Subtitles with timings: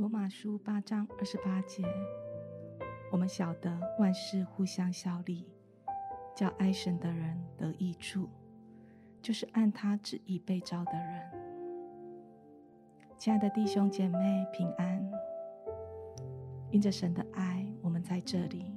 [0.00, 1.84] 罗马书八章二十八节，
[3.12, 5.46] 我们晓得万事互相效力，
[6.34, 8.26] 叫爱神的人得益处，
[9.20, 11.30] 就是按他旨意被召的人。
[13.18, 15.06] 亲爱的弟兄姐妹，平安！
[16.70, 18.72] 因着神的爱，我们在这里；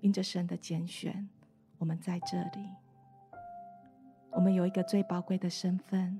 [0.00, 1.28] 因着神的拣选，
[1.76, 2.66] 我们在这里。
[4.30, 6.18] 我们有一个最宝贵的身份，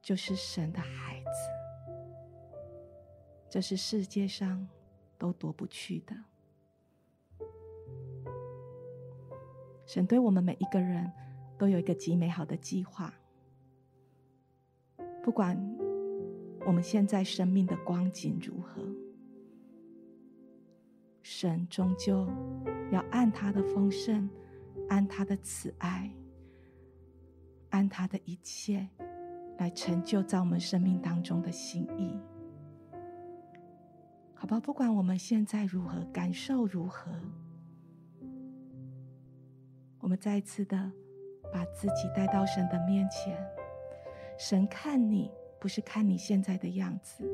[0.00, 1.13] 就是神的孩子。
[3.54, 4.66] 这是世界上
[5.16, 6.16] 都夺不去的。
[9.86, 11.08] 神对我们每一个人
[11.56, 13.14] 都有一个极美好的计划
[15.22, 15.56] 不管
[16.66, 18.82] 我们现在生命的光景如何
[21.22, 22.26] 神终究
[22.90, 24.28] 要按他的丰盛
[24.88, 26.10] 按他的慈爱
[27.70, 28.88] 按他的一切
[29.58, 32.33] 来成就在我们生命当中的心意。
[34.44, 37.10] 宝宝不管我们现在如何感受如何
[40.00, 40.92] 我们再一次的
[41.50, 43.42] 把自己带到神的面前。
[44.38, 47.24] 神看你不是看你现在的样子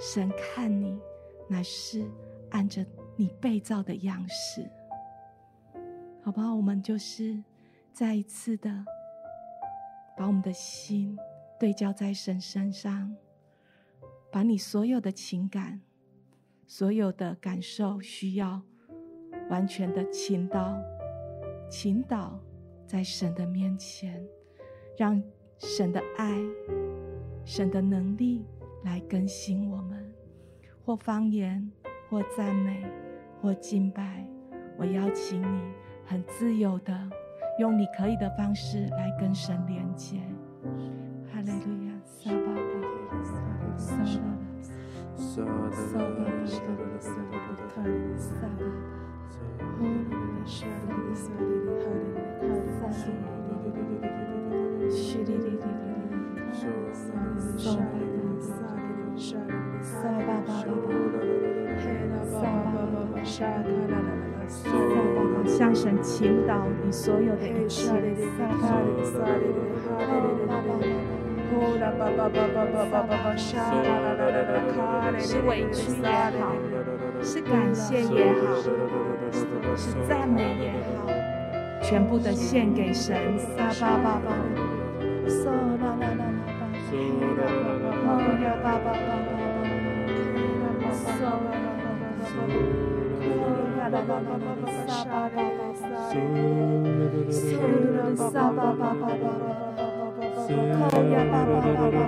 [0.00, 0.98] 神看你
[1.46, 2.10] 乃是
[2.52, 2.86] 按着
[3.16, 4.66] 你被造的样式。
[6.22, 7.44] 好吧我们就是
[7.92, 8.70] 再一次的
[10.16, 11.18] 把我们的心
[11.60, 13.14] 对焦在神身上
[14.32, 15.82] 把你所有的情感
[16.76, 18.60] 所有的感受需要
[19.48, 20.76] 完全的倾倒，
[21.70, 22.36] 倾倒
[22.84, 24.20] 在神的面前，
[24.98, 25.22] 让
[25.56, 26.34] 神的爱，
[27.44, 28.44] 神的能力
[28.82, 30.12] 来更新我们。
[30.84, 31.70] 或方言，
[32.10, 32.84] 或赞美，
[33.40, 34.26] 或敬拜，
[34.76, 35.62] 我邀请你
[36.04, 37.08] 很自由的
[37.60, 40.18] 用你可以的方式来跟神连接。
[41.32, 41.83] 哈利路。
[65.46, 67.90] 向神祈祷，你所有的一切。
[75.18, 76.08] 是委屈也
[76.40, 76.52] 好，
[77.22, 78.36] 是感谢也好，
[79.76, 81.06] 是赞美也好，
[81.82, 83.38] 全部的献给神。
[100.46, 102.04] Hallelujah.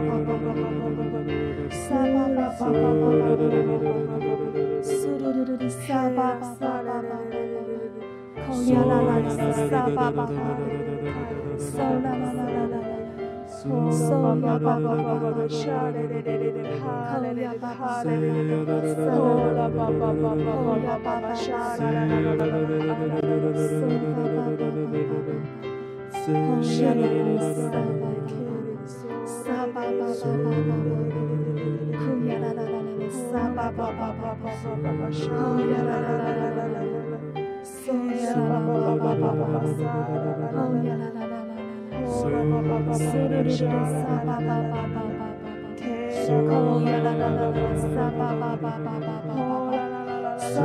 [49.39, 49.96] Oh,
[50.39, 50.61] 撒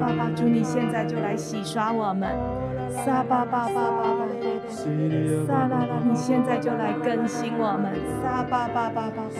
[0.00, 2.28] 巴巴，主，你现在就来洗刷我们。
[2.90, 4.26] 撒巴巴巴巴巴，
[5.46, 7.92] 撒拉拉，你现在就来更新我们。
[8.20, 9.30] 撒巴巴巴巴，巴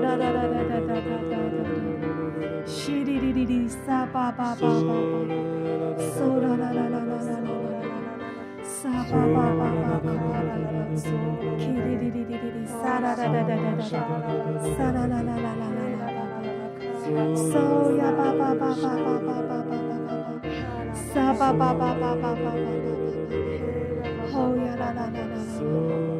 [0.00, 4.70] 拉拉拉拉拉拉拉拉拉拉拉，西里里里里，撒巴巴巴巴巴，
[5.98, 7.51] 苏拉拉拉拉拉拉拉。
[8.82, 8.90] So
[17.94, 19.78] ya ba ba ba ba ba ba ba ba
[21.14, 22.52] ba ba ba ba ba ba ba ba ba
[24.34, 26.11] oh ya la la la la la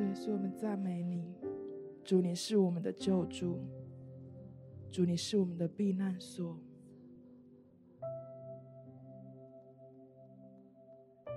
[0.00, 1.34] 主耶稣，我们赞美你。
[2.02, 3.58] 主，你是我们的救主。
[4.90, 6.58] 主，你是我们的避难所。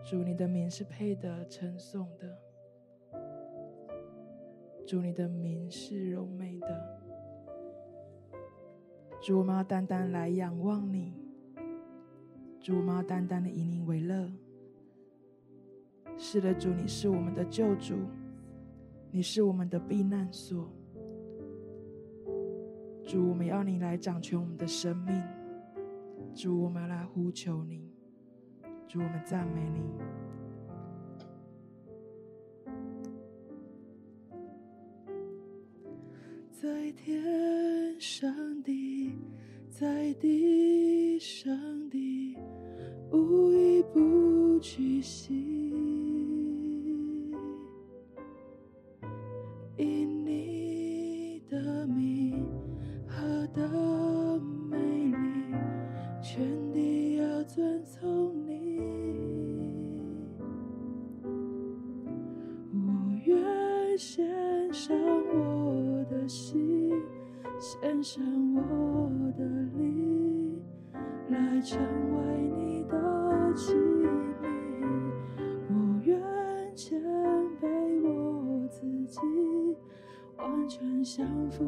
[0.06, 2.38] 主，你的名是配得称颂的。
[4.88, 7.02] 主，你的名是柔美的。
[9.22, 11.14] 主，我们要单单来仰望你。
[12.62, 14.32] 主，我们要单单的以你为乐。
[16.18, 17.98] 是的，主，你是我们的救主，
[19.16, 20.68] 你是我们的避难所。
[23.06, 25.22] 主，我们要你来掌权我们的生命。
[26.34, 27.88] 主，我们要来呼求你。
[28.88, 29.84] 主，我们赞美你。
[36.50, 39.16] 在天上的，
[39.70, 41.56] 在地上
[41.92, 42.36] 的，
[43.12, 45.53] 无一不屈膝。
[71.64, 71.80] 成
[72.18, 74.10] 为你的器皿。
[75.70, 76.20] 我愿
[76.76, 77.02] 谦
[77.62, 77.66] 卑
[78.04, 79.20] 我自己，
[80.38, 81.64] 完全降服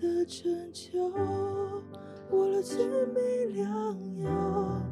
[0.00, 1.12] 的拯救，
[2.30, 3.68] 我的性命良
[4.22, 4.82] 药，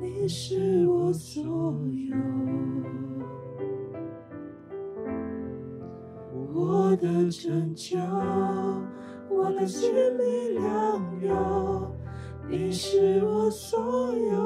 [0.00, 2.16] 你是我所有。
[6.54, 7.98] 我的拯救，
[9.28, 11.92] 我的性命良药，
[12.48, 13.78] 你是我所
[14.14, 14.45] 有。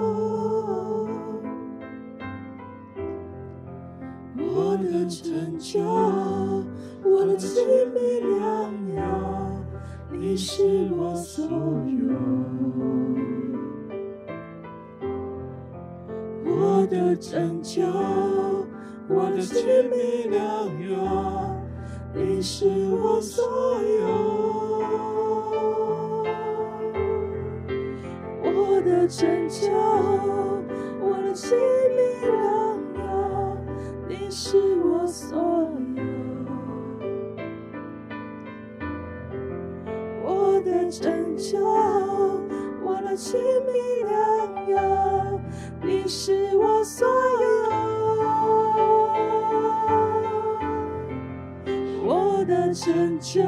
[53.01, 53.41] 拯救，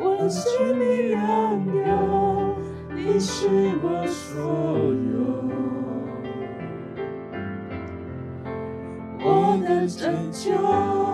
[0.00, 1.20] 我的性命良
[1.86, 2.56] 药，
[2.94, 3.46] 你是
[3.82, 4.40] 我所
[5.12, 5.20] 有。
[9.22, 11.11] 我的拯救。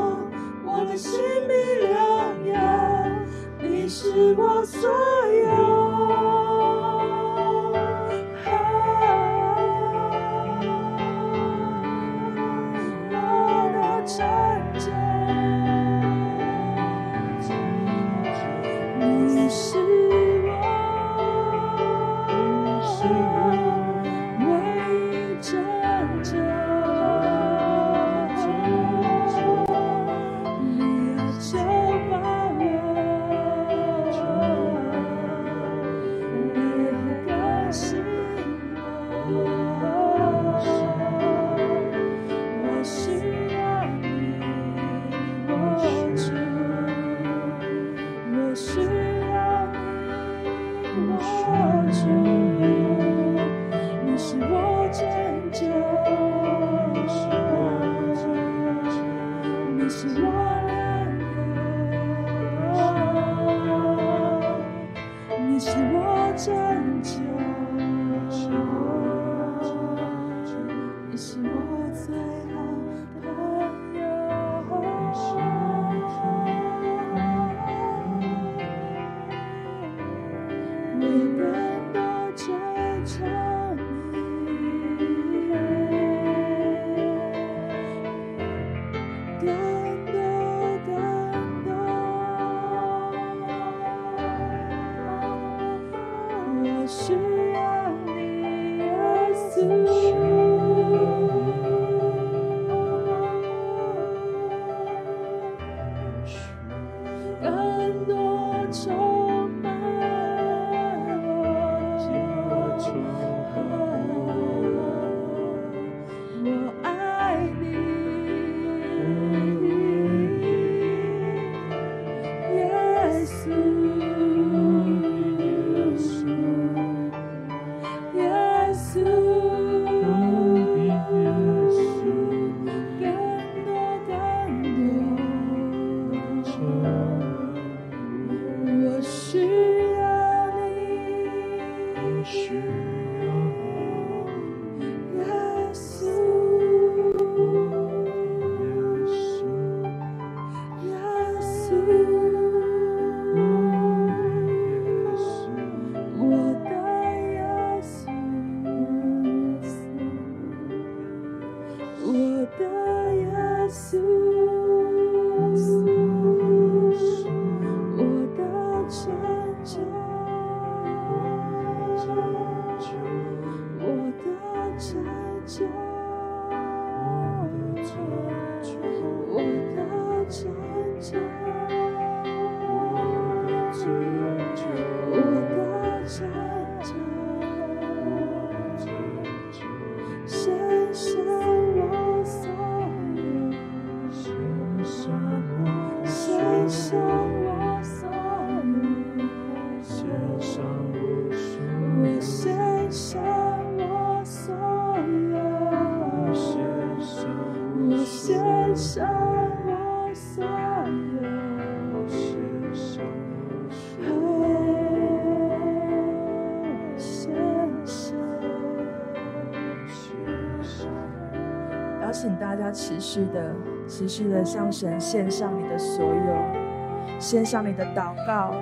[223.11, 223.55] 是的，
[223.87, 228.53] 持续的向神献上你的所有，献上你的祷告，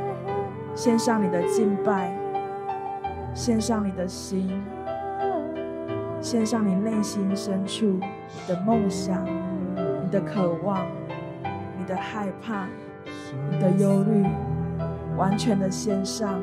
[0.72, 2.16] 献上你的敬拜，
[3.34, 4.62] 献上你的心，
[6.20, 8.00] 献上你内心深处你
[8.46, 9.26] 的梦想、
[10.04, 10.86] 你的渴望、
[11.76, 12.68] 你的害怕、
[13.50, 14.24] 你的忧虑，
[15.16, 16.40] 完全的献上，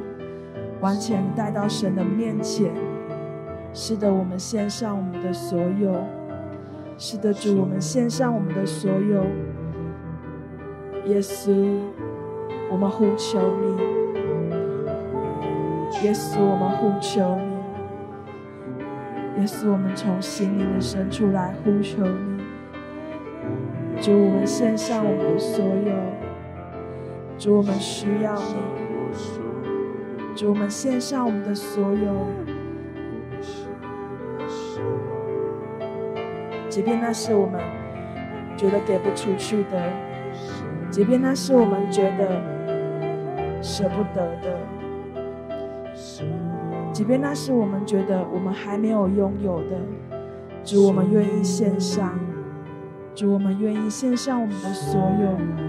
[0.82, 2.70] 完全带到神的面前。
[3.74, 6.04] 是的，我们献上我们的所有。
[7.06, 9.26] 是的，主，我们献上我们的所有，
[11.06, 11.52] 耶稣，
[12.72, 13.76] 我们呼求你，
[16.06, 17.58] 耶稣，我们呼求你，
[19.42, 22.42] 耶稣，我们从心灵的深处来呼求你，
[24.02, 25.92] 主，我们献上我们的所有，
[27.38, 28.56] 主，我们需要你，
[30.38, 32.53] 主，我们献上我们的所有。
[36.74, 37.62] 即便那是我们
[38.58, 39.80] 觉得给不出去的，
[40.90, 42.42] 即便那是我们觉得
[43.62, 44.58] 舍不得的，
[46.92, 49.78] 即便那是我们觉得我们还没有拥有的，
[50.64, 52.20] 主，我们愿意献上，
[53.14, 55.63] 主，我们愿意献上我们的所有。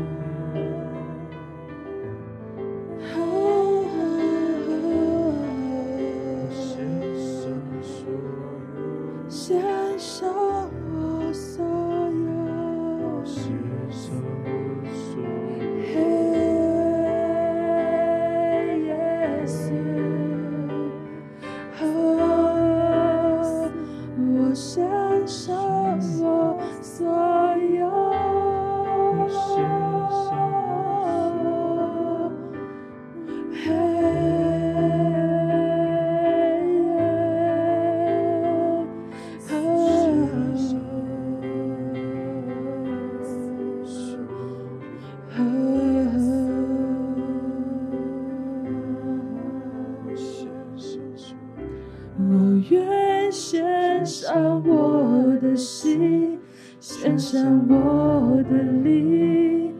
[52.70, 56.38] 愿献上我的心，
[56.80, 59.74] 献上我的灵，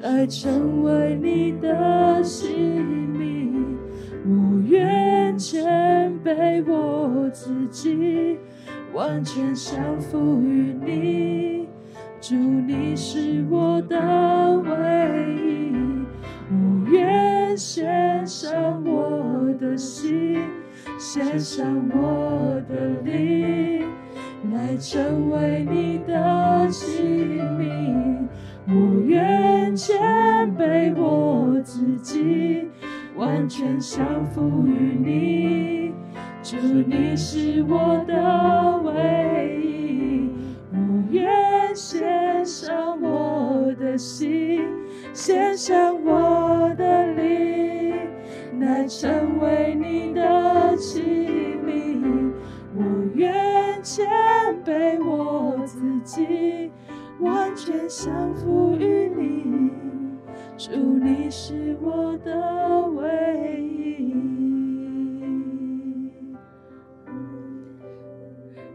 [0.00, 3.78] 来成为你的性命。
[4.24, 8.38] 我愿谦卑我自己，
[8.94, 11.68] 完全降服于你。
[12.20, 13.98] 主，你是我的
[14.60, 15.72] 唯一。
[16.50, 20.38] 我愿献上我的心。
[21.14, 23.84] 献上我的灵，
[24.50, 28.26] 来成为你的器皿。
[28.66, 29.94] 我愿谦
[30.56, 32.66] 卑我自己，
[33.14, 35.92] 完全降服于你。
[36.42, 40.30] 主，你是我的唯一。
[40.72, 40.78] 我
[41.10, 41.30] 愿
[41.76, 44.62] 献上我的心，
[45.12, 47.61] 献上我的灵。
[48.62, 51.02] 来成为你的器
[51.64, 52.30] 皿，
[52.76, 54.06] 我愿谦
[54.64, 56.70] 卑我自己，
[57.18, 59.70] 完全降服于你。
[60.56, 64.14] 主，你是我的唯一，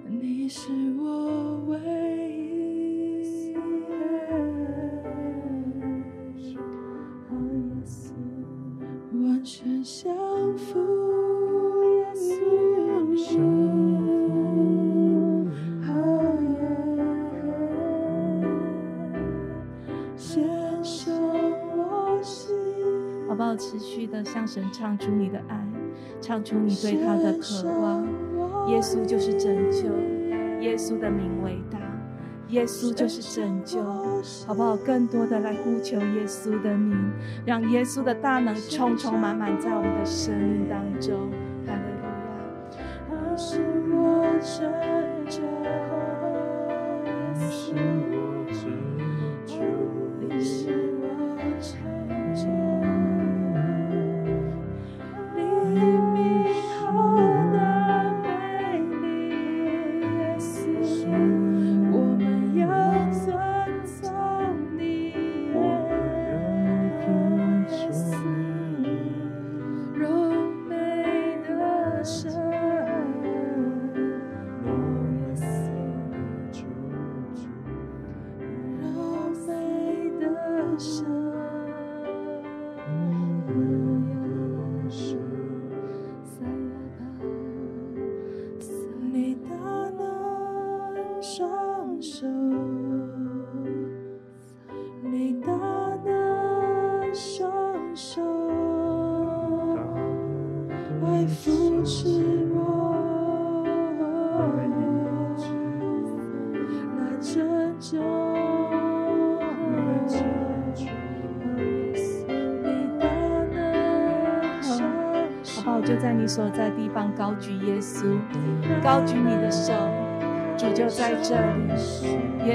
[0.09, 0.69] 你是
[0.99, 1.46] 我
[9.89, 10.77] 全降服，
[11.95, 12.27] 耶稣，
[20.17, 21.15] 献上
[21.71, 22.53] 我心。
[23.29, 23.55] 好不好？
[23.55, 25.65] 持续的向神唱出你的爱，
[26.19, 28.05] 唱出你对他的渴望。
[28.67, 29.87] 耶稣就是拯救，
[30.59, 31.79] 耶稣的名伟大。
[32.49, 33.83] 耶稣就是拯救，
[34.45, 34.77] 好不好？
[34.77, 36.97] 更多的来呼求耶稣的名，
[37.45, 41.29] 让耶稣的大能充充满满在我们的生命当中。
[41.65, 41.81] 哈利
[43.89, 44.23] 路
[48.11, 48.16] 亚。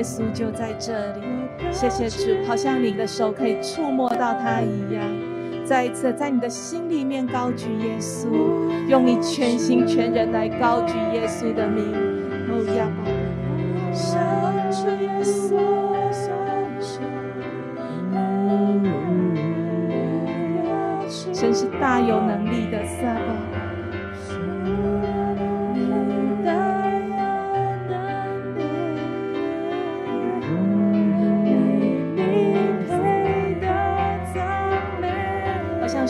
[0.03, 1.23] 耶稣就在这里。
[1.71, 5.01] 谢谢主，好像你的手可以触摸到他一样。
[5.65, 8.27] 再一次在你的心里面高举耶稣，
[8.89, 12.12] 用你全心全人来高举耶稣的名。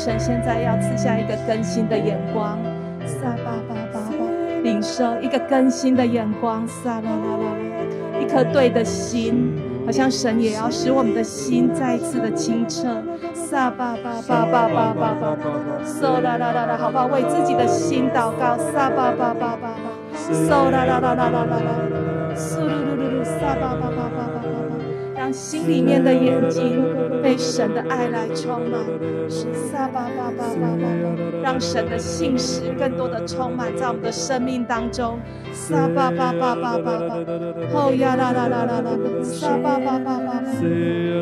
[0.04, 2.58] 神现在要赐下一个更新的眼光，
[3.06, 9.54] 撒巴巴巴巴，领受一个更新的眼光，撒啦啦啦啦，一颗对的心，
[9.86, 13.00] 好像神也要使我们的心再一次的清澈，
[13.32, 15.38] 撒巴巴巴巴巴巴巴，
[15.86, 17.06] 嗦啦啦啦啦，好不好？
[17.06, 19.76] 为自己的心祷告，撒巴巴巴巴巴，
[20.18, 23.86] 嗦啦啦啦啦啦啦啦，苏噜噜噜噜，撒巴巴，
[25.32, 26.84] 心里面的眼睛。
[27.22, 28.80] 被神的爱来充满，
[29.30, 30.84] 撒巴巴巴巴巴，
[31.40, 35.20] 让神的信实更多的充满在我们的生命当中。
[35.52, 37.14] 撒巴巴巴巴巴巴，
[37.72, 38.90] 哦呀啦啦啦啦啦，
[39.22, 40.42] 撒巴巴巴巴巴，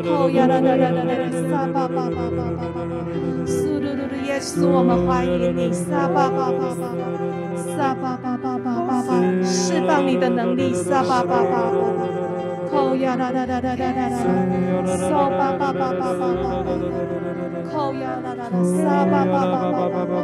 [0.09, 1.13] 哦呀啦啦啦啦啦，
[1.51, 2.89] 撒巴巴巴巴巴巴，
[3.45, 6.97] 苏噜噜噜，耶稣，我们欢迎你，撒巴巴巴巴巴，
[7.77, 12.30] 撒巴巴巴巴巴巴，释放你的能力，撒巴巴巴巴巴。
[12.71, 14.15] 扣呀啦啦啦啦啦啦啦，
[14.95, 16.43] 嗦巴巴巴巴巴巴，
[17.69, 20.15] 扣呀啦啦啦，沙巴巴巴巴巴巴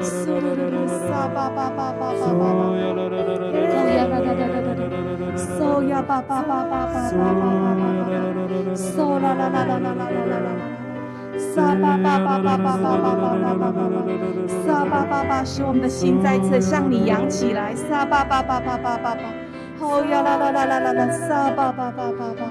[0.00, 4.70] 嗦啦啦啦，沙巴巴巴巴巴巴，扣呀啦啦啦啦啦啦啦，
[5.34, 7.42] 嗦呀巴巴巴巴巴巴巴巴巴，
[8.74, 10.48] 嗦啦啦啦啦啦啦啦啦啦。
[11.54, 13.88] 沙巴巴巴巴巴巴巴巴巴巴巴，
[14.64, 17.74] 沙巴巴巴，使我们的心再次向你扬起来。
[17.74, 19.51] 沙巴巴巴巴巴巴巴。
[19.82, 22.46] 哦呀啦啦啦啦啦啦，沙巴巴巴巴巴，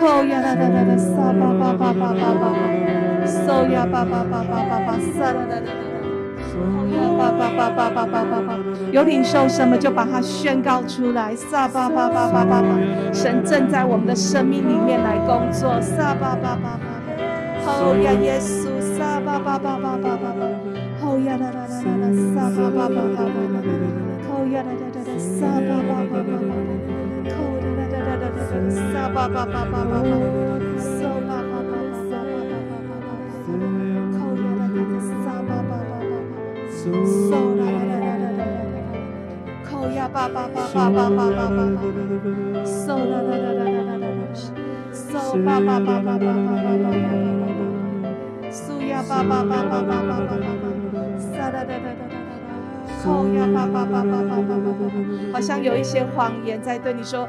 [0.00, 2.44] 哦呀啦啦啦啦，沙巴巴巴巴巴巴，
[3.28, 5.70] 嗦呀巴巴巴巴巴巴，沙啦啦啦啦，
[6.56, 8.58] 哦呀巴巴巴巴巴巴巴，
[8.90, 11.36] 有领受什么就把它宣告出来。
[11.36, 12.68] 沙巴巴巴巴巴巴，
[13.12, 15.78] 神正在我们的生命里面来工作。
[15.82, 16.88] 沙巴巴巴巴。
[17.66, 18.66] 哦呀，耶稣，
[18.96, 20.42] 撒巴巴巴巴巴巴巴，
[21.04, 23.68] 哦呀啦啦啦啦啦，撒巴巴巴巴巴巴，
[24.32, 26.50] 哦呀啦啦啦啦，撒巴巴巴巴巴，
[28.50, 30.02] 啦啦啦啦，撒巴巴巴巴巴巴，
[30.76, 36.18] 撒巴巴巴巴巴巴巴巴巴，哦呀啦啦啦，撒巴巴巴巴巴，
[36.74, 38.82] 撒啦啦啦啦啦啦啦，
[39.70, 41.86] 哦呀巴巴巴巴巴巴巴巴巴，
[42.64, 44.34] 撒啦啦啦啦啦啦啦，
[44.92, 44.98] 撒
[45.44, 47.46] 巴巴巴巴巴巴巴巴巴。
[48.50, 54.90] 苏呀巴巴巴巴巴巴巴巴，沙哒哒哒哒哒哒哒，吼呀巴巴巴巴巴巴巴巴，
[55.32, 57.28] 好像有一些谎言在对你说，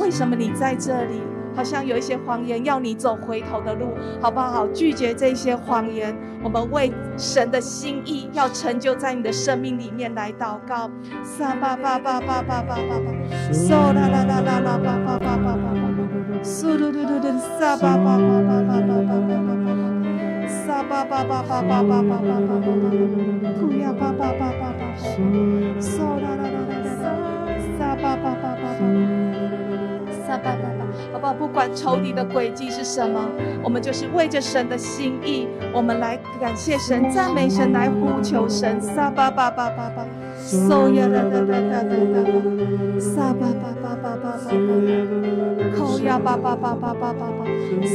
[0.00, 1.20] 为什么你在这里？
[1.54, 3.88] 好像有一些谎言要你走回头的路，
[4.22, 4.66] 好不好？
[4.68, 10.90] 拒绝这些谎言，我们为神的心意要成就在你的生命里面来祷告。
[11.22, 13.12] 沙巴巴巴巴巴巴巴巴，
[13.52, 19.68] 嗦啦啦啦啦啦巴巴巴巴巴巴，苏噜噜噜噜，沙巴巴巴巴巴巴巴巴巴。
[20.48, 22.88] 沙巴巴巴巴巴巴巴巴巴巴巴，
[23.60, 24.82] 呼呀巴巴巴巴巴，
[25.78, 29.31] 嗦啦啦啦啦啦，沙巴巴巴巴巴，
[30.32, 31.34] 沙巴巴巴，好不好？
[31.34, 33.20] 不管仇敌的诡计是什么，
[33.62, 38.80] 我们就是为着神的心意，我们来感谢神、赞美神、来呼求神。
[38.80, 40.06] 沙巴巴巴巴巴，
[40.42, 42.24] 嗦呀啦啦啦啦啦啦，
[42.98, 44.56] 沙巴巴巴巴巴巴巴，
[45.76, 47.44] 吼呀巴巴巴巴巴巴巴，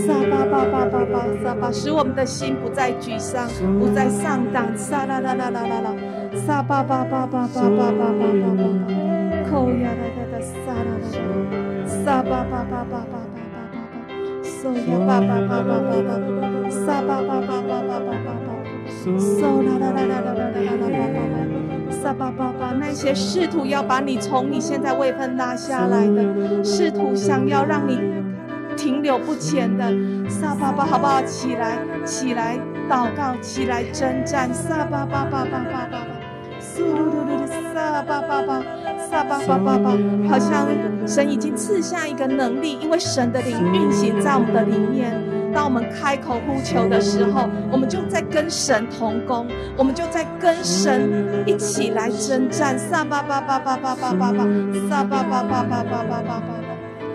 [0.05, 4.77] 沙巴巴巴巴巴沙巴，使我们的心不再沮丧，不再上当。
[4.77, 5.95] 沙啦啦啦啦啦啦，
[6.45, 8.61] 沙巴巴巴巴巴巴巴巴巴巴，
[9.51, 11.76] 吼呀啦啦啦沙啦啦啦，
[12.07, 13.99] 萨巴巴巴巴巴巴巴巴巴，
[14.41, 18.49] 嗦呀巴巴巴巴巴巴，沙巴巴巴巴巴巴巴巴，
[19.19, 27.99] 嗦啦啦啦啦啦啦啦啦啦啦，沙巴巴巴，那些试图要把你从你现在位分拉下来的，试图想要让你。
[28.77, 29.91] 停留不前的
[30.29, 31.21] 萨巴巴，好不好？
[31.23, 32.57] 起来，起来，
[32.89, 34.53] 祷告，起来征战。
[34.53, 36.07] 撒巴巴巴巴巴巴，
[36.77, 38.61] 苏噜噜噜的撒巴巴巴，
[39.09, 39.97] 萨巴巴巴巴，
[40.29, 40.67] 好像
[41.07, 45.19] 神已经赐下一个能力，因为神的灵运行在我们的里面。
[45.55, 51.09] 当我们开口呼求的时候，我们就在跟神同工，我们就在跟神
[51.47, 52.77] 一起来征战。
[52.77, 54.45] 萨巴巴巴巴巴巴巴巴，
[54.87, 56.53] 萨巴巴巴巴巴巴巴巴。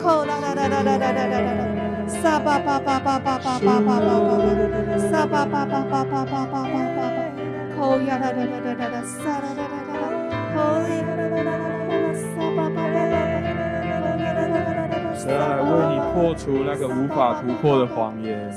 [0.00, 1.62] 扣啦啦啦啦啦啦啦啦啦！
[2.08, 7.21] 沙巴巴巴巴巴巴巴巴巴巴，沙巴巴巴巴巴巴巴巴巴，
[7.82, 7.90] 神
[15.34, 18.48] 要来为你破除那个无法突破的谎言，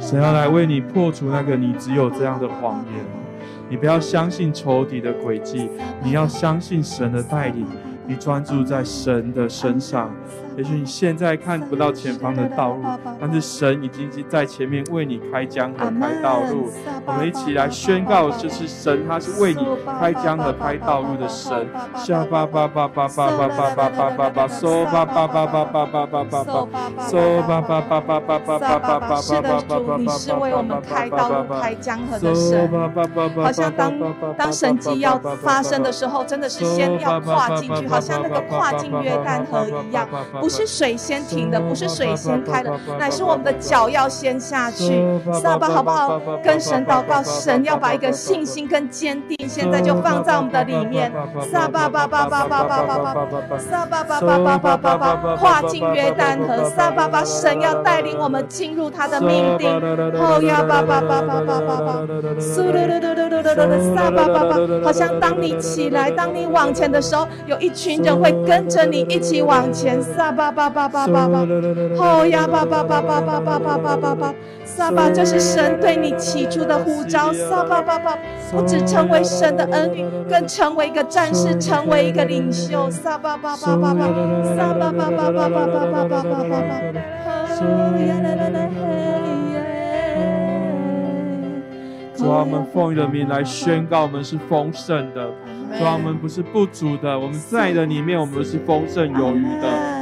[0.00, 3.04] 神要来为你破除那个你只有这样的谎言。
[3.68, 5.68] 你不要相信仇敌的诡计，
[6.02, 7.66] 你要相信神的带领，
[8.06, 10.10] 你专注在神的身上。
[10.56, 12.84] 也许你现在看不到前方的道路，
[13.20, 16.70] 但是神已经在前面为你开江河、开道路。
[17.06, 19.66] 我们一起来宣告，就是神，他是为你
[20.00, 21.66] 开江河、开道路的神。
[21.96, 26.74] 沙巴巴巴巴巴巴巴巴巴巴巴，嗦巴巴巴巴巴巴巴巴巴，
[27.08, 29.16] 嗦巴巴巴巴巴巴巴巴巴巴巴。
[29.16, 32.70] 是的，主，你是为我们开道路、开江河的神。
[33.42, 33.92] 好像当
[34.36, 40.08] 当神迹要发生的时候，真的是先要跨进去，好像那个跨进约旦河一样。
[40.42, 45.00] 不是水先停的，不是水先开的，乃是我们的脚要先下去。
[45.40, 46.20] 撒巴，好不好？
[46.42, 51.12] 跟神祷告，神要把一个信心跟坚定，现在就放在我们的里面。
[51.48, 53.14] 撒巴巴巴巴巴巴巴巴，
[53.56, 56.68] 撒巴巴巴巴巴巴巴，跨进约旦河。
[56.70, 59.70] 撒巴巴，神要带领我们进入他的命定。
[59.70, 62.04] 哦呀，巴巴巴巴巴巴巴，
[62.40, 70.02] 苏噜噜噜噜噜噜噜，撒巴巴巴，好像当你起来，当你往前的时候，有一群人会跟着你一起往前。
[70.02, 70.31] 撒。
[70.32, 71.46] 巴巴巴巴巴巴，
[71.96, 77.32] 吼呀巴巴巴巴巴巴巴巴巴巴，撒巴，这是神对你起初的呼召。
[77.32, 78.18] 撒巴巴巴，
[78.50, 82.90] 不只成为神的儿女，更成为一个战士，成为一个领袖。
[82.90, 84.06] 撒巴巴巴巴巴，
[84.56, 86.80] 撒巴巴巴巴巴巴巴巴巴巴，
[87.54, 87.64] 吼
[87.98, 88.80] 呀啦啦啦嘿
[89.52, 89.54] 耶！
[92.16, 95.30] 主啊，我们奉你的名来宣告，我们是丰盛的。
[95.78, 100.01] 主啊，我们不是不足的，我们在的里面，我们是丰盛有余的。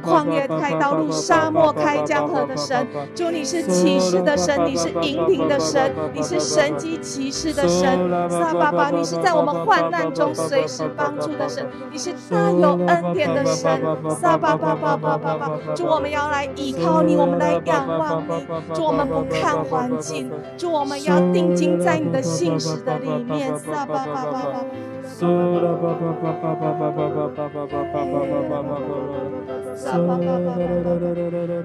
[0.01, 2.87] 旷野开道路、沙漠开江河的神。
[3.15, 8.29] 主，你是启示的神，你是引领的神，你是神迹奇事的神。
[8.29, 13.81] 撒巴巴，你是在我们患难中随时帮助的神，你是大有恩典的神。
[14.09, 18.45] 撒巴巴巴巴巴巴，主，我们要来依靠你，我们来仰望你。
[18.73, 23.55] 主，我们不看环境，主，我们要定睛在你的信实的里面。
[23.57, 24.65] 撒巴巴巴巴。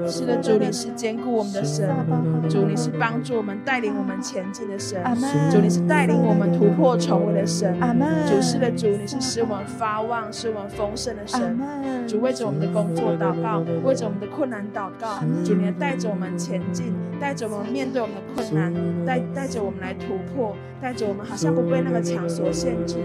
[0.08, 1.88] 是的，主你是坚固我们的神，
[2.48, 5.02] 主你是帮助我们、带领我们前进的神，
[5.50, 7.74] 主你是带领我们突破重围的神，
[8.26, 11.58] 主是的，主你是使我们发旺、使我们丰盛的神，
[12.06, 18.72] 主为着我们的工作祷告，为着我们的困难祷告，主你带着我们前进，带着我们面对我们的困难，
[19.04, 22.96] 带带着我们来突破，带着我们好像不被那个墙所限制，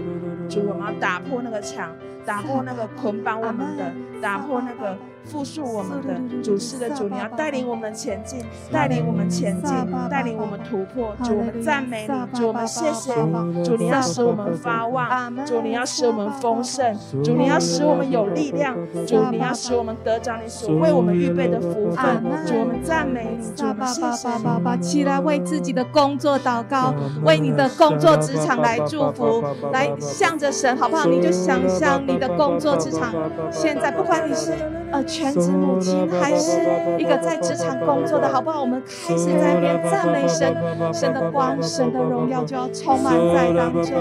[0.48, 1.94] 主我们要打破那个墙，
[2.24, 4.96] 打破那个捆绑我们的，打破那个。
[5.24, 9.74] 复述我们的主，是的主，你要带领我们前进，带领我们前进，
[10.10, 11.14] 带领我们突破。
[11.24, 13.64] 主，我们赞美你，主，我们谢谢你。
[13.64, 22.22] 主，你要使我们发旺，主，你要使我们丰盛，主，你要使我们有力量，主，你要使我们得着你所为我们预备的福分。
[22.46, 24.82] 主，我们赞美你，主，谢谢你。
[24.82, 31.06] 起来为自己的工作祷告，为你的工作职场来祝福，来向着神，好不好？
[31.06, 33.12] 你就想象你的工作职场，
[33.50, 34.52] 现在不管你是
[34.92, 35.02] 呃。
[35.04, 36.60] 全职母亲还是
[36.96, 38.60] 一个在职场工作的，好不好？
[38.62, 40.56] 我们开始在那边赞美神，
[40.94, 43.92] 神的光、神的荣耀就要充满在当中。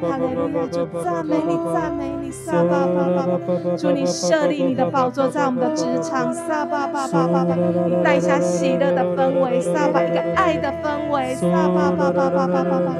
[0.00, 0.66] 哈利路亚！
[0.70, 3.76] 主赞美你，赞美你，撒巴巴巴巴！
[3.76, 7.56] 祝你设立你的宝座在我们的职场，撒巴巴巴巴巴！
[7.86, 12.96] 你带下喜乐的氛围，撒巴一个爱的氛围，撒巴巴巴巴巴巴巴，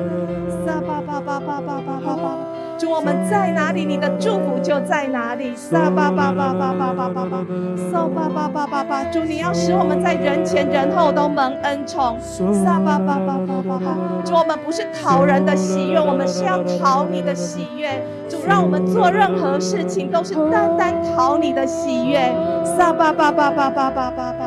[0.67, 2.39] 撒巴巴巴巴巴巴巴。
[2.85, 5.57] 主，我们在哪里，你的祝福就在哪里。
[5.57, 7.47] 撒巴巴巴巴巴巴巴巴，
[7.91, 9.05] 撒巴巴巴巴巴。
[9.05, 12.21] 主，你要使我们在人前人后都蒙恩宠。
[12.21, 13.97] 撒巴巴巴巴巴巴。
[14.23, 18.05] 主，我们不是讨人的喜悦，我们是要讨你的喜悦。
[18.29, 22.31] 主，让我们做任何事情都是单单讨你的喜悦。
[22.77, 24.45] 撒巴巴巴巴巴巴巴巴。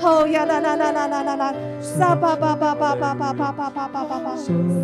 [0.00, 1.54] 吼呀啦啦啦啦啦啦啦！
[1.80, 4.36] 撒巴巴巴巴巴巴巴巴巴巴巴！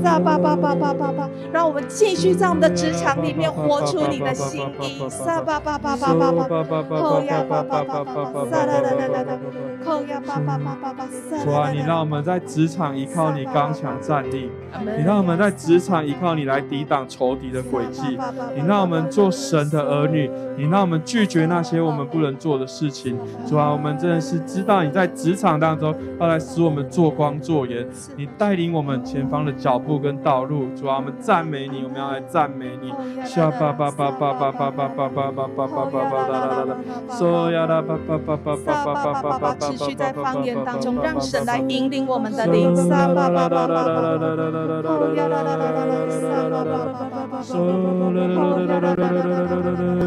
[0.02, 1.28] 撒巴巴巴巴巴巴！
[1.52, 5.06] 让我们继续在我们的职场里面活出你的心意。
[5.10, 6.48] 撒巴巴巴巴巴巴！
[6.96, 8.46] 吼呀巴巴巴巴巴！
[8.50, 9.38] 撒啦啦啦啦啦！
[9.84, 11.06] 吼呀巴巴巴巴巴！
[11.44, 14.50] 主啊，你让我们在职场依靠你刚强站立，
[14.96, 18.18] 你让我们在职场依靠你来抵挡仇敌的诡计，
[18.54, 23.18] 你让我们做神的儿女，你让我们拒绝那些我们不能做的事情。
[23.46, 25.06] 主啊，我们真的是知道你在。
[25.16, 27.86] 职场当中，要来使我们做光做盐。
[28.16, 32.92] 你带领我们前方的脚步跟道路，主啊，我们赞美你，我们要来赞美你。
[33.24, 36.76] 沙巴巴巴巴巴巴巴巴巴巴巴巴巴巴啦啦啦，
[37.08, 42.74] 嗦呀啦巴巴巴巴巴巴巴巴巴，持续在方言当中，让神来引领我们的灵。
[42.76, 50.06] 沙巴巴巴巴巴巴巴巴巴巴巴巴，嗦呀啦啦啦啦啦，沙巴巴巴巴巴巴，嗦啦啦啦啦啦啦，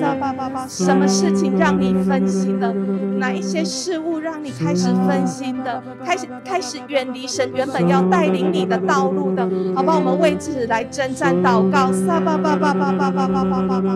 [0.00, 0.66] 沙巴巴巴。
[0.66, 2.72] 什么事情让你分心的？
[3.18, 4.14] 哪一些事物？
[4.24, 9.42] 让你开始分心的，开始开始远离神原本要带领你的道路的，
[9.74, 9.94] 好吧？
[9.96, 11.92] 我们为此来征战祷告。
[11.92, 13.92] 撒巴巴巴巴巴巴巴巴巴巴，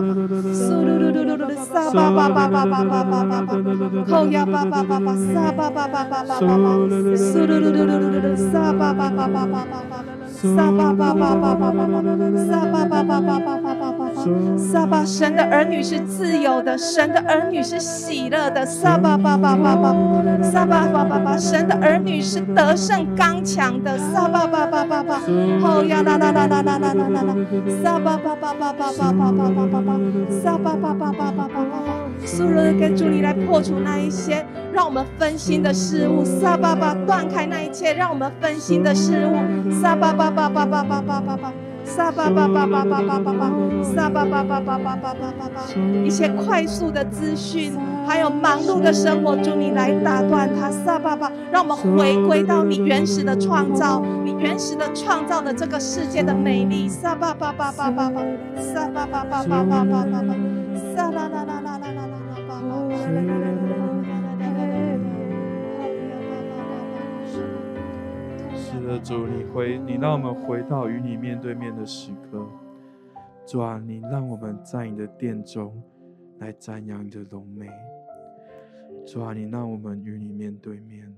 [0.53, 3.55] 苏噜噜噜噜噜，撒巴巴巴巴巴巴巴巴巴，
[4.07, 6.57] 扣呀巴巴巴巴，撒巴巴巴巴巴巴巴，
[7.15, 10.18] 苏噜噜噜噜噜噜，撒巴巴巴巴巴巴巴。
[10.41, 12.01] 撒巴巴巴巴巴巴巴，
[12.47, 18.65] 撒巴巴巴巴巴巴巴巴，撒巴，神的儿女是自由的，神的儿女是喜乐的。
[18.65, 19.93] 撒巴巴巴巴巴，
[20.41, 23.97] 撒巴巴巴巴，神的儿女是得胜刚强的。
[23.97, 27.35] 撒巴巴巴巴巴，哦呀啦啦啦啦啦啦啦啦，
[27.83, 29.99] 撒巴巴巴巴巴巴巴巴巴巴，
[30.41, 31.59] 撒巴巴巴巴巴巴巴。
[32.25, 43.51] 苏罗跟主你来破除那一些让我们分心的事物，撒巴巴断开那一切让我们分心的事物，撒巴巴巴巴巴巴巴巴巴，撒巴巴巴巴巴巴巴巴，
[43.83, 45.61] 撒巴巴巴巴巴巴巴巴，
[46.03, 47.73] 一些快速的资讯，
[48.07, 58.21] 还有忙碌的生活，主你来打断它，撒巴巴，让我们回归到你原始的创造，你原始的创造的这个世界的美丽，撒巴巴巴巴巴巴，
[58.57, 60.35] 撒巴巴巴巴巴巴巴巴，
[60.95, 62.19] 撒啦啦啦啦啦啦啦。
[62.91, 63.38] 是
[68.89, 72.43] 的，主，你回，你让我们回到与你面对面的时刻。
[73.45, 75.79] 主啊，你让我们在你的殿中
[76.39, 77.69] 来瞻仰你的荣美。
[79.05, 81.15] 主啊，你让我们与你面对面。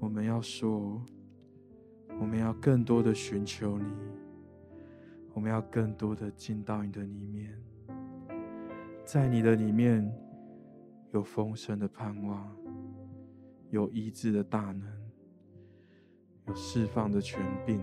[0.00, 1.02] 我们要说，
[2.18, 3.84] 我们要更多的寻求你，
[5.34, 7.54] 我们要更多的进到你的里面，
[9.04, 10.10] 在你的里面
[11.12, 12.50] 有丰盛的盼望，
[13.68, 14.82] 有医治的大能，
[16.48, 17.80] 有释放的权柄，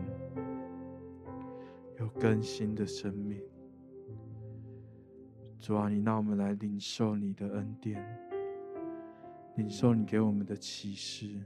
[2.00, 3.42] 有更新的生命。
[5.60, 8.04] 主啊，你让我们来领受你的恩典，
[9.56, 11.42] 领受你给我们的启示。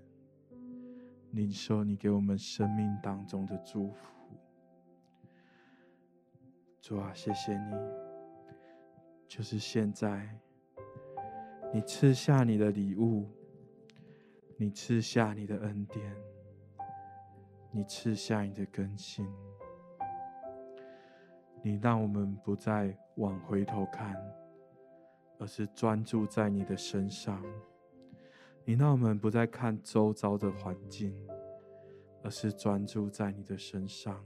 [1.32, 4.36] 领受你给我们生命当中的祝福，
[6.82, 7.76] 主啊，谢谢你，
[9.28, 10.28] 就是现在，
[11.72, 13.30] 你赐下你的礼物，
[14.58, 16.16] 你赐下你的恩典，
[17.72, 19.28] 你赐下你的更新，
[21.62, 24.16] 你让我们不再往回头看，
[25.38, 27.44] 而是专注在你的身上。
[28.66, 31.16] 你让我们不再看周遭的环境，
[32.24, 34.24] 而是专注在你的身上。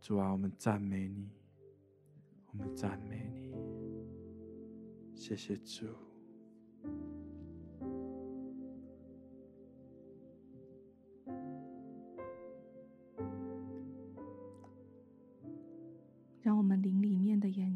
[0.00, 1.30] 主啊，我们赞美你，
[2.50, 3.54] 我们赞美你。
[5.14, 5.86] 谢谢主。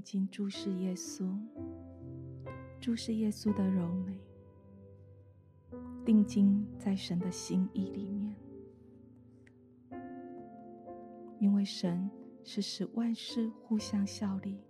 [0.02, 1.32] 眼睛注视耶稣，
[2.80, 4.18] 注视耶稣的柔美。
[6.04, 8.34] 定睛在神的心意里面，
[11.38, 12.10] 因为神
[12.42, 14.60] 是使万事互相效力，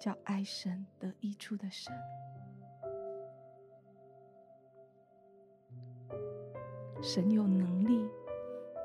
[0.00, 1.92] 叫爱神得益处的神。
[7.02, 8.08] 神有能力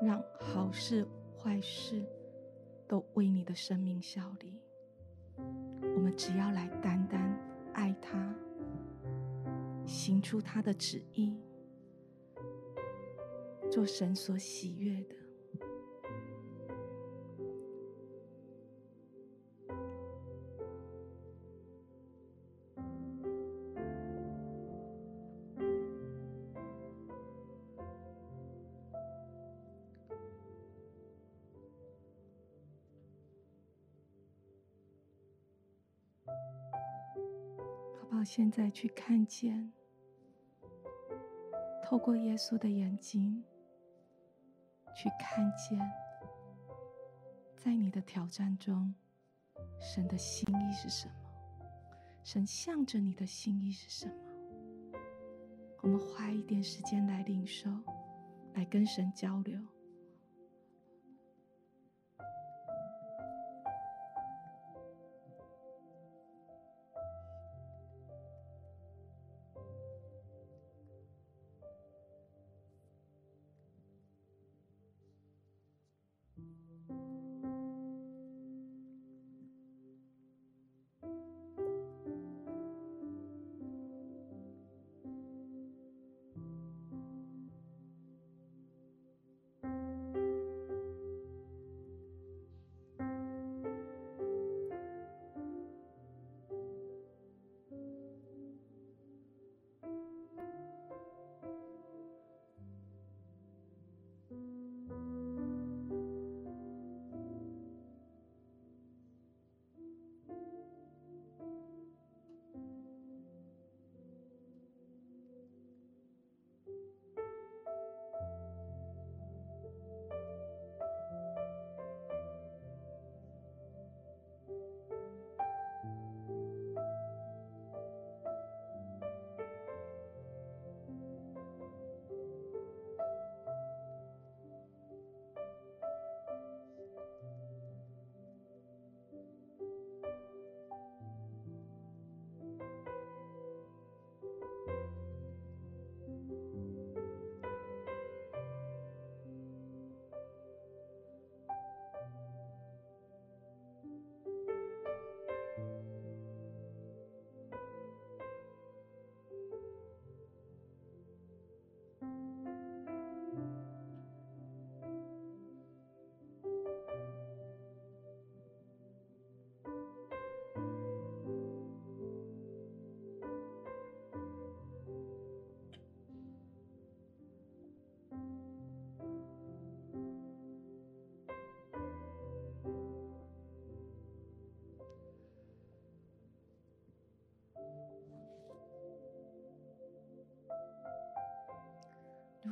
[0.02, 2.04] 让好事坏事
[2.86, 4.60] 都为你的生命效力。
[5.98, 7.36] 我们只要来单单
[7.72, 8.32] 爱他。
[9.84, 11.36] 行出他的旨意，
[13.68, 15.16] 做神所喜悦的。
[38.30, 39.72] 现在去看见。
[41.82, 43.42] 透过耶稣的眼睛，
[44.94, 45.80] 去看见，
[47.56, 48.94] 在你的挑战中，
[49.80, 51.14] 神的心意是什么？
[52.22, 55.00] 神向着你的心意是什么？
[55.80, 57.70] 我们花一点时间来领受，
[58.52, 59.58] 来跟神交流。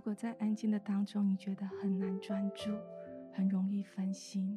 [0.06, 2.70] 如果在安静的当中，你觉得很难专注，
[3.32, 4.56] 很容易分心，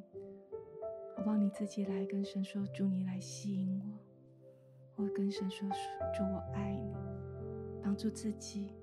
[1.17, 1.35] 好不好？
[1.35, 3.97] 你自己来跟神说：“主，你来吸引我。”
[4.95, 5.67] 或跟神说
[6.15, 6.93] ：“主，我爱你。”
[7.81, 8.75] 帮助自己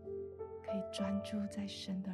[0.64, 2.12] 可以专注在神的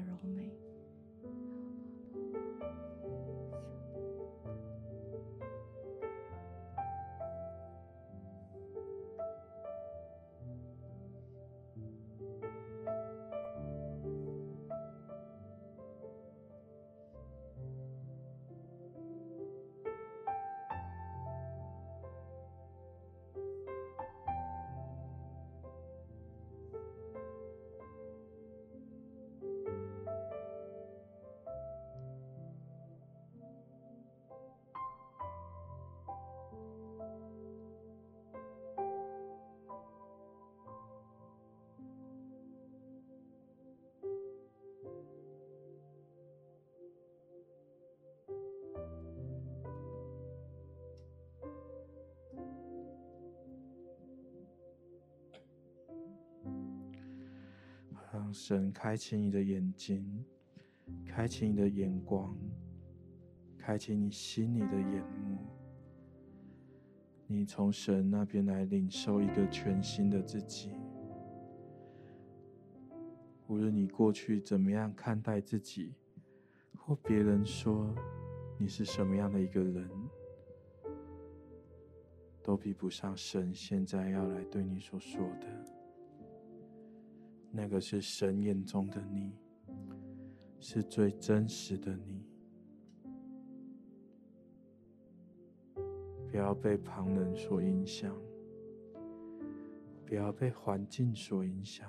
[58.33, 60.24] 神开启你的眼睛，
[61.05, 62.37] 开启你的眼光，
[63.59, 65.39] 开启你心里的眼目。
[67.26, 70.70] 你从神那边来领受一个全新的自己。
[73.49, 75.95] 无论你过去怎么样看待自己，
[76.76, 77.95] 或别人说
[78.59, 79.89] 你是什么样的一个人，
[82.43, 85.72] 都比不上神现在要来对你所说的。
[87.55, 89.30] 那个是神眼中的你，
[90.59, 92.24] 是最真实的你。
[96.30, 98.16] 不要被旁人所影响，
[100.07, 101.86] 不要被环境所影响。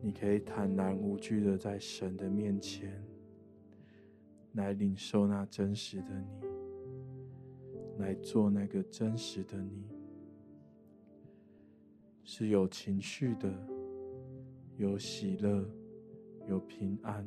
[0.00, 3.04] 你可以坦然无惧的在神的面前，
[4.54, 6.40] 来领受那真实的你，
[7.98, 9.97] 来做那个真实的你。
[12.30, 13.50] 是有情绪的，
[14.76, 15.66] 有喜乐，
[16.46, 17.26] 有平安，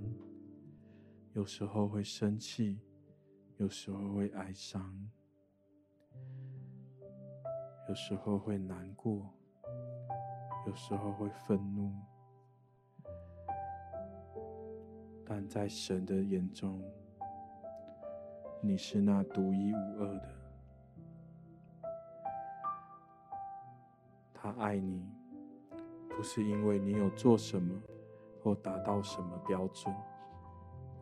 [1.33, 2.79] 有时候会生气，
[3.57, 4.95] 有时候会哀伤，
[7.89, 9.27] 有时候会难过，
[10.67, 11.91] 有时候会愤怒，
[15.25, 16.79] 但在神的眼中，
[18.61, 20.40] 你是那独一无二的。
[24.43, 25.05] 他爱你，
[26.09, 27.79] 不是因为你有做什么
[28.41, 29.93] 或达到什么标准，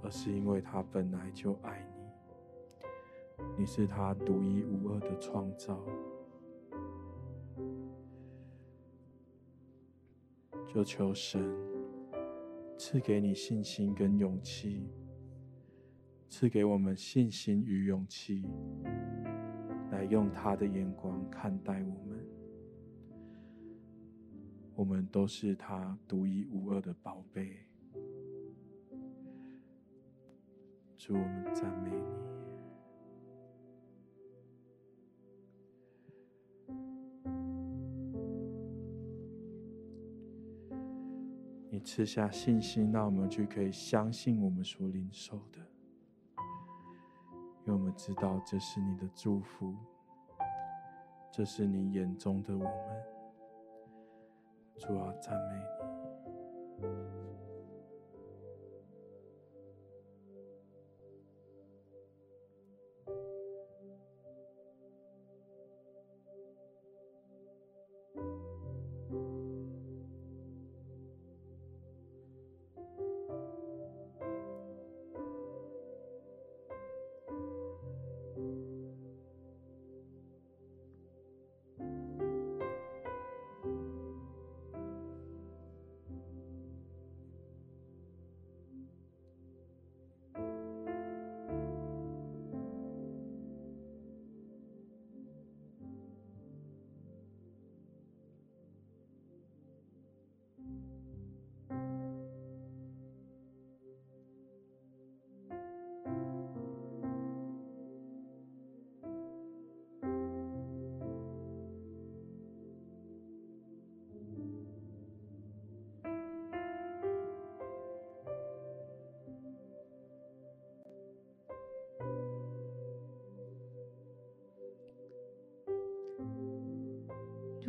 [0.04, 3.46] 而是因为他本来就爱你。
[3.58, 5.82] 你是他独一无二的创造，
[10.68, 11.42] 就求神
[12.78, 14.86] 赐给你信心跟勇气，
[16.28, 18.46] 赐给我们信心与勇气，
[19.92, 22.09] 来用他的眼光看待我们。
[24.80, 27.68] 我们都是他独一无二的宝贝，
[30.98, 32.06] 主，我们赞美你。
[41.70, 45.60] 你赐下信心，让我们就可以相信我们所领受的，
[47.66, 49.76] 因为我们知道这是你的祝福，
[51.30, 53.19] 这是你眼中的我们。
[54.80, 55.89] 主啊，赞美你。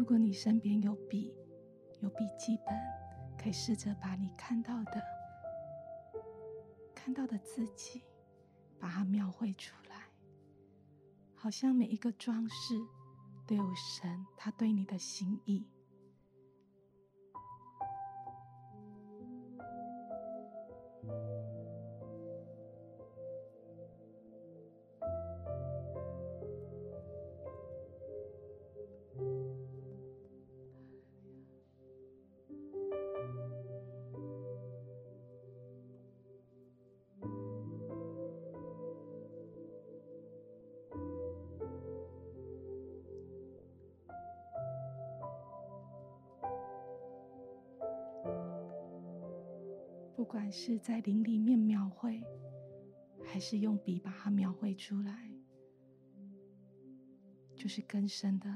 [0.01, 1.31] 如果你身边有笔、
[2.01, 2.75] 有笔记本，
[3.37, 5.03] 可以试着把你看到的、
[6.95, 8.03] 看到的自己，
[8.79, 10.07] 把它描绘出来，
[11.35, 12.75] 好像每一个装饰
[13.47, 15.67] 都有神他对你的心意。
[50.51, 52.23] 是在灵里面描绘，
[53.25, 55.31] 还是用笔把它描绘出来，
[57.55, 58.53] 就是更深的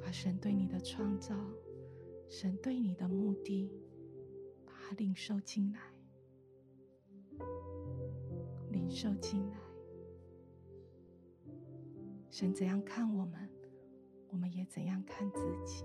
[0.00, 1.34] 把神对你的创造、
[2.28, 3.70] 神对你的目的，
[4.64, 5.78] 把它领受进来，
[8.70, 9.56] 领受进来。
[12.30, 13.48] 神怎样看我们，
[14.28, 15.84] 我们也怎样看自己。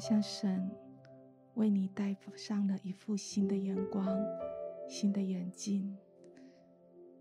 [0.00, 0.70] 好像神
[1.56, 4.18] 为你戴上了一副新的眼光、
[4.88, 5.94] 新的眼镜，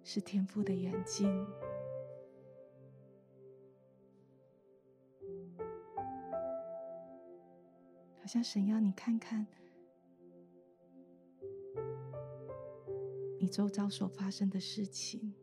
[0.01, 1.45] 是天赋的眼睛。
[8.17, 9.45] 好像神要你看看
[13.41, 15.33] 你周遭所发生的事情。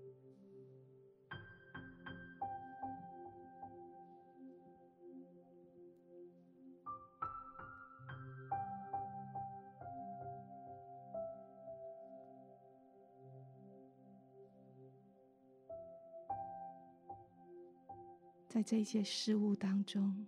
[18.67, 20.27] 这些事物当中，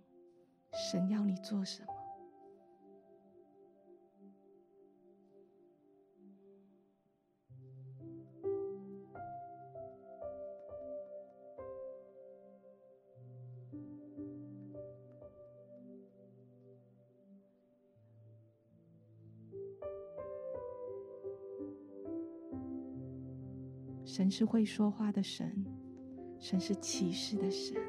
[0.71, 1.93] 神要你做什么？
[24.05, 25.65] 神是会说话的神，
[26.39, 27.88] 神是启示的神。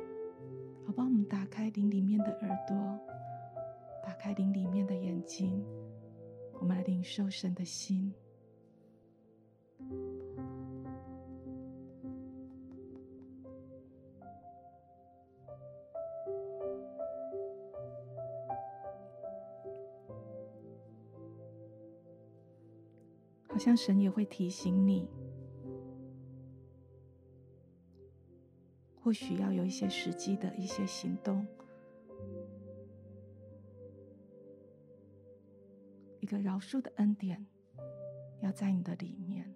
[0.90, 2.76] 好，帮我们打开灵里面的耳朵，
[4.02, 5.64] 打开灵里面的眼睛，
[6.54, 8.12] 我们来领受神的心。
[23.46, 25.08] 好像神也会提醒你。
[29.10, 31.44] 或许要有一些实际的一些行动，
[36.20, 37.44] 一个饶恕的恩典
[38.40, 39.52] 要在你的里面，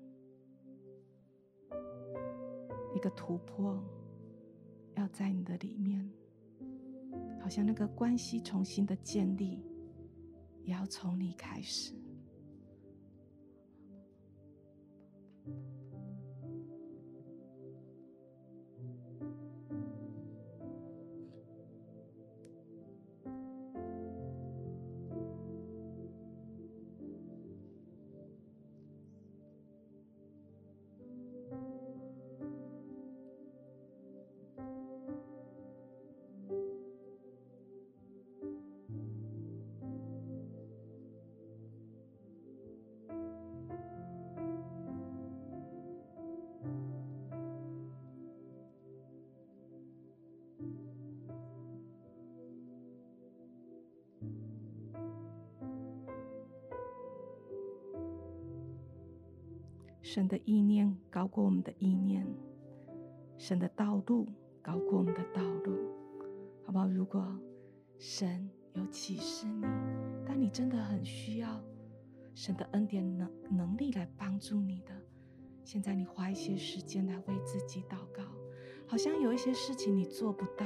[2.97, 3.81] 一个突破
[4.97, 6.05] 要在你的里面，
[7.41, 9.63] 好像那个关系重新的建立，
[10.65, 11.95] 也要从你开始。
[60.15, 62.25] 神的意念高过我们的意念，
[63.37, 64.29] 神的道路
[64.63, 65.77] 高过我们的道路，
[66.63, 66.87] 好不好？
[66.87, 67.37] 如果
[67.99, 69.67] 神有启示你，
[70.25, 71.61] 但你真的很需要
[72.33, 74.93] 神的恩典能能力来帮助你的，
[75.65, 78.23] 现在你花一些时间来为自己祷告，
[78.87, 80.65] 好像有一些事情你做不到，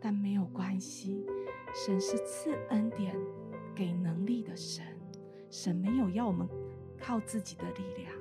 [0.00, 1.26] 但没有关系，
[1.74, 3.12] 神是赐恩典
[3.74, 4.86] 给能力的神，
[5.50, 6.48] 神没有要我们
[6.96, 8.14] 靠自己的力量，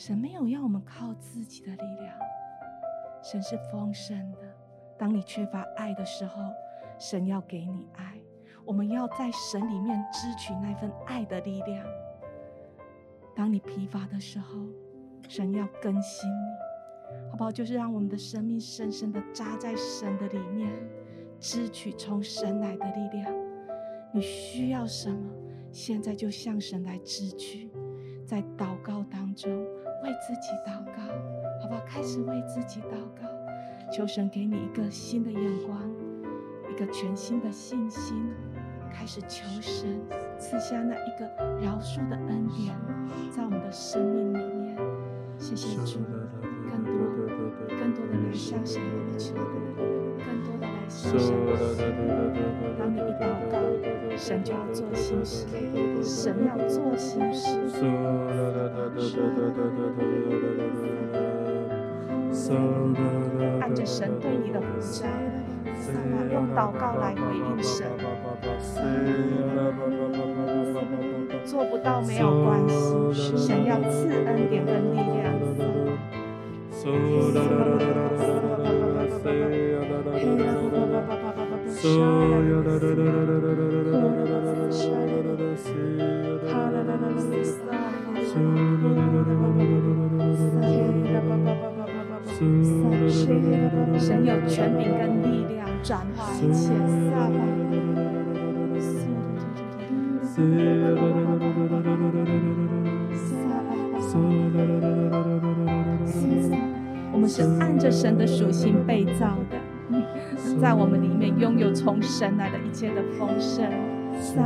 [0.00, 2.18] 神没有要我们靠自己的力量，
[3.22, 4.38] 神是丰盛的。
[4.96, 6.40] 当你缺乏爱的时候，
[6.98, 8.18] 神要给你爱，
[8.64, 11.86] 我们要在神里面支取那份爱的力量。
[13.36, 14.60] 当你疲乏的时候，
[15.28, 17.52] 神要更新你，好不好？
[17.52, 20.72] 就是让我们的生命深深的扎在神的里面，
[21.38, 23.30] 支取从神来的力量。
[24.14, 25.30] 你需要什么？
[25.70, 27.70] 现在就向神来支取，
[28.24, 29.50] 在祷告当中
[30.02, 31.02] 为自己祷告，
[31.60, 31.80] 好不好？
[31.86, 33.28] 开始为自己祷告，
[33.92, 35.78] 求神给你一个新的眼光，
[36.70, 38.32] 一个全新的信心。
[38.92, 40.00] 开始求神
[40.36, 41.24] 赐下那一个
[41.64, 42.76] 饶恕的恩典，
[43.30, 44.76] 在我们的生命里面。
[45.38, 46.00] 谢谢主，
[46.68, 46.92] 更多、
[47.78, 49.99] 更多的来向神呼求，的来求。
[52.78, 53.58] 当你一祷告，
[54.16, 55.46] 神就要做新事，
[56.02, 57.58] 神要做新事。
[63.60, 65.06] 按着神对你的呼召，
[66.32, 67.86] 用祷告来回应神。
[71.44, 75.39] 做不到没有关系，神要赐恩典跟力量。
[76.80, 76.88] 神
[94.24, 96.72] 有权柄跟力量转化一切。
[107.12, 109.58] 我们是按着神的属性被造的，
[110.60, 113.64] 在我们里面拥有从神来的一切的丰盛。
[114.22, 114.36] 祝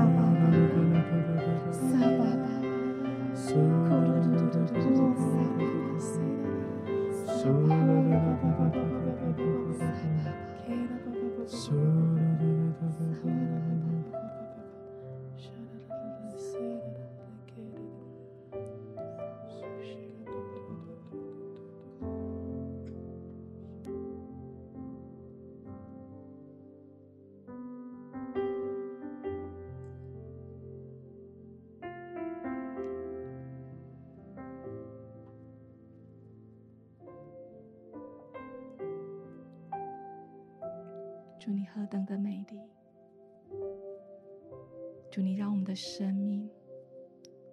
[45.74, 46.48] 生命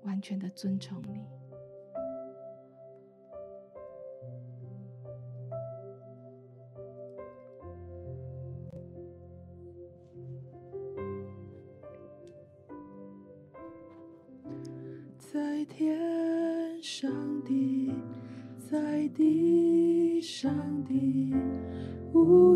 [0.04, 1.26] 完全的尊崇你。
[15.18, 17.10] 在天上
[17.44, 17.94] 的，
[18.58, 21.34] 在地上的，
[22.14, 22.51] 无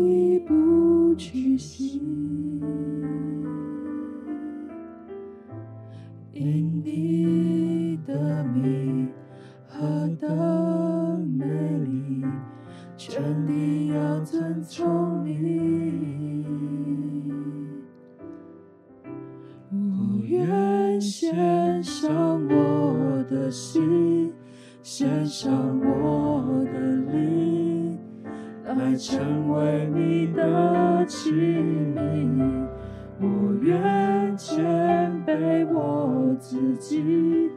[36.88, 37.50] 己，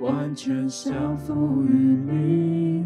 [0.00, 2.84] 完全降服于你。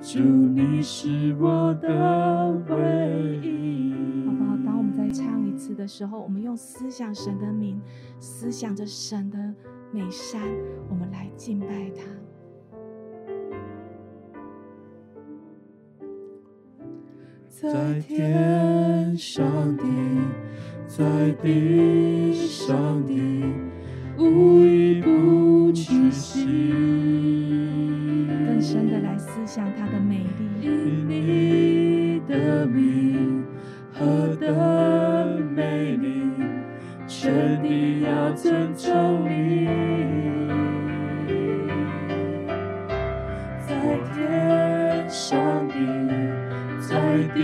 [0.00, 4.24] 主，你是我的唯一。
[4.24, 4.56] 好不好？
[4.64, 7.78] 当我们再唱一次的时候，我们用思想神的名，
[8.18, 9.54] 思想着神的
[9.92, 10.40] 美善，
[10.88, 12.02] 我们来敬拜他。
[17.50, 19.44] 在天上
[19.76, 19.84] 的，
[20.86, 23.12] 在地上的，
[24.20, 26.44] 无一不屈膝。
[28.44, 30.44] 更深的来思想他的美丽。
[30.60, 33.42] 因你的名
[33.92, 36.22] 何等美丽，
[37.06, 39.66] 全地要尊崇你。
[43.66, 43.74] 在
[44.14, 45.74] 天上的。
[46.80, 46.96] 在
[47.34, 47.40] 地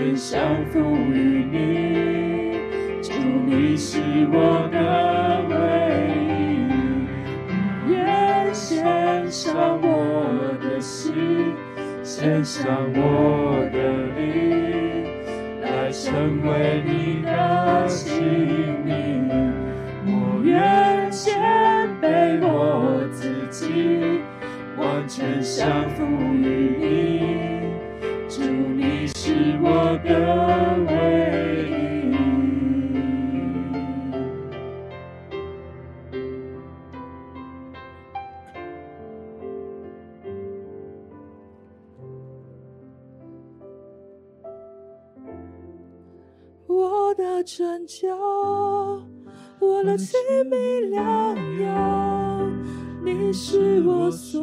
[0.00, 0.78] 全降服
[1.12, 2.58] 于你。
[3.02, 3.12] 主，
[3.44, 4.00] 你是
[4.32, 5.54] 我的唯
[6.16, 6.72] 一，
[7.84, 11.12] 我愿献上我的心，
[12.02, 15.04] 献上我的灵，
[15.60, 18.22] 来成为你的器
[18.86, 19.52] 皿。
[20.06, 24.22] 我愿谦卑我自己，
[24.78, 27.29] 完全降服于你。
[30.04, 30.92] 的唯
[31.70, 31.72] 一。
[46.66, 48.08] 我的拯救，
[49.58, 52.40] 我的性命良药，
[53.04, 54.40] 你是我所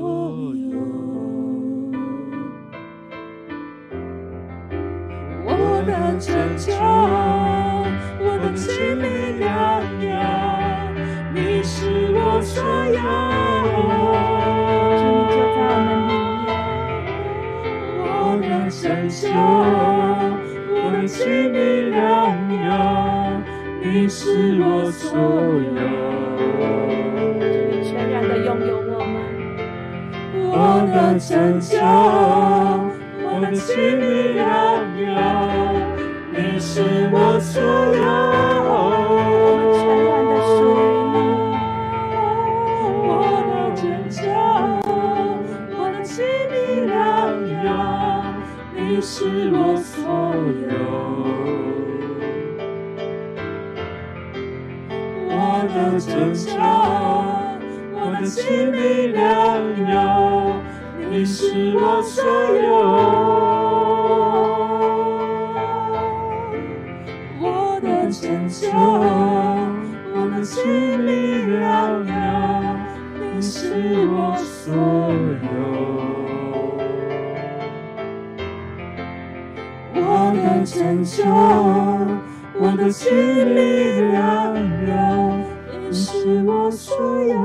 [0.56, 1.17] 有。
[5.88, 6.74] 我的拯救，
[8.20, 9.48] 我的性命良
[10.04, 10.20] 药，
[11.34, 12.62] 你是我所
[12.92, 13.00] 有。
[14.98, 16.12] 主，你就在我们里
[16.44, 16.52] 面。
[18.04, 18.12] 我
[18.42, 19.32] 的拯救。
[20.76, 21.16] 我的性
[21.54, 21.56] 命
[21.92, 21.96] 良
[22.68, 22.70] 药，
[23.82, 25.80] 你是我所有。
[27.72, 28.76] 你全然的拥有。
[28.92, 29.16] 我们。
[30.52, 31.80] 我的拯救，
[33.24, 34.46] 我的性命良
[35.00, 35.16] 药，
[36.78, 37.66] 是我所有。
[39.74, 41.18] 全然的属于你。
[43.08, 43.10] 我
[43.50, 44.22] 的拯救，
[45.76, 46.14] 我的性
[46.52, 46.94] 命良
[47.66, 47.68] 药，
[48.76, 49.16] 你是
[49.56, 49.98] 我所
[50.70, 50.72] 有。
[55.32, 55.34] 我
[55.74, 56.54] 的拯救，
[57.96, 58.78] 我的性命
[59.14, 59.26] 良
[59.90, 59.98] 药，
[61.10, 63.57] 你是我所有。
[68.60, 72.12] 救，我的心里良药，
[73.36, 75.48] 你是我所有。
[79.94, 80.02] 我
[80.34, 81.24] 的拯救，
[82.60, 83.06] 我的心
[83.56, 84.56] 里良
[84.88, 84.98] 药，
[85.88, 87.38] 你是我所有。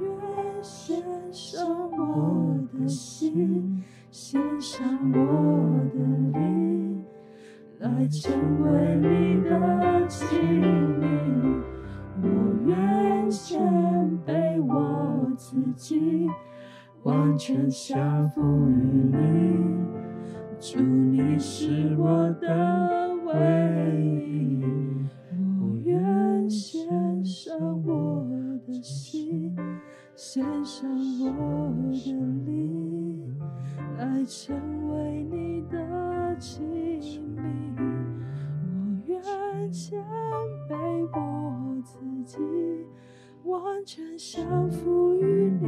[0.00, 0.02] 我
[0.40, 1.60] 愿献上
[1.98, 4.82] 我的心，献上
[5.12, 5.18] 我，
[7.86, 8.32] 来成
[8.62, 11.62] 为你的器皿。
[12.20, 12.26] 我
[12.66, 13.60] 愿谦
[14.26, 16.28] 卑我自己。
[17.02, 18.72] 完全降服于
[19.12, 19.16] 你，
[20.58, 23.32] 主，你是我的唯
[24.02, 24.64] 一。
[25.60, 28.26] 我愿献上我
[28.66, 29.56] 的心，
[30.16, 32.12] 献上我的
[32.44, 33.36] 灵，
[33.98, 34.56] 来成
[34.90, 37.42] 为你的器皿。
[38.62, 38.74] 我
[39.06, 39.22] 愿
[39.72, 40.02] 谦
[40.68, 40.74] 卑
[41.12, 42.38] 我自己，
[43.44, 45.66] 完全降服于你。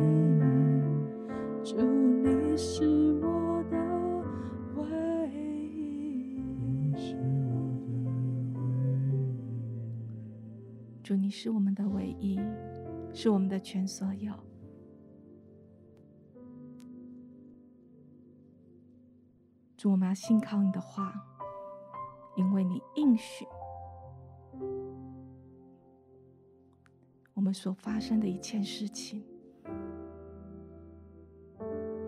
[1.64, 2.84] 主，你是
[3.20, 3.76] 我的
[4.76, 4.86] 唯
[5.74, 6.42] 一。
[11.02, 12.38] 主，你是我们的唯一，
[13.12, 14.32] 是我们的全所有。
[19.79, 21.14] 主，我们要信靠你的话，
[22.35, 23.47] 因为你应许，
[27.33, 29.24] 我们所发生的一切事情。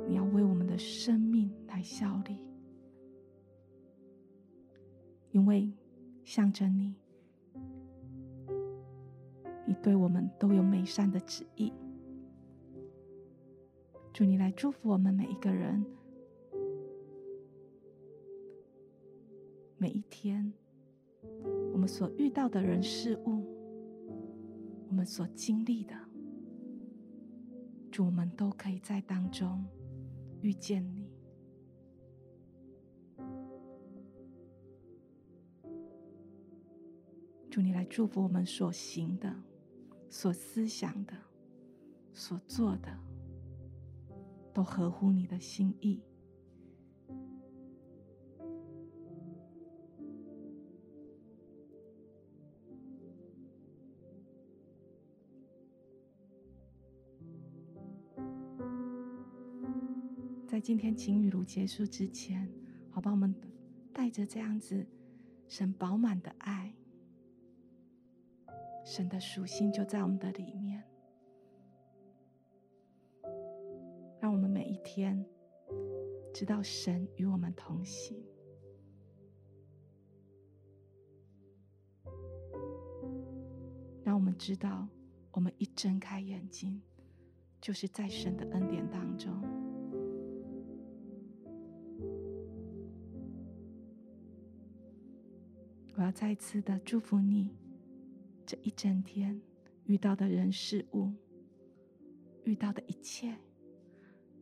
[0.08, 2.44] 你要为我们的生命来效力，
[5.30, 5.72] 因为
[6.24, 6.96] 向着你，
[9.64, 11.72] 你对我们都有美善的旨意。
[14.12, 15.86] 祝你来祝福我们每一个人，
[19.82, 20.52] 每一天，
[21.72, 23.42] 我们所遇到的人事物，
[24.90, 25.94] 我们所经历的，
[27.90, 29.64] 祝我们都可以在当中。
[30.42, 31.10] 遇见你，
[37.50, 39.34] 祝你来祝福我们所行的、
[40.10, 41.14] 所思想的、
[42.12, 42.94] 所做的，
[44.52, 46.02] 都合乎你的心意。
[60.60, 62.48] 今天晴雨如结束之前，
[62.90, 63.34] 好吧，我们
[63.92, 64.86] 带着这样子
[65.48, 66.74] 神饱满的爱，
[68.84, 70.84] 神的属性就在我们的里面，
[74.20, 75.24] 让我们每一天
[76.34, 78.22] 知道神与我们同行。
[84.04, 84.86] 让我们知道，
[85.32, 86.82] 我们一睁开眼睛，
[87.60, 89.49] 就是在神的恩典当中。
[96.00, 97.54] 我要再次的祝福你，
[98.46, 99.38] 这一整天
[99.84, 101.12] 遇到的人事物，
[102.44, 103.36] 遇到的一切，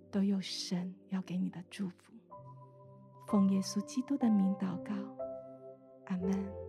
[0.08, 2.14] 都有神要给你的祝福。
[3.26, 4.94] 奉耶稣基督的名祷告，
[6.04, 6.67] 阿门。